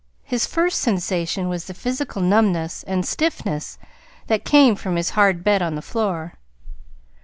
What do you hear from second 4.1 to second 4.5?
that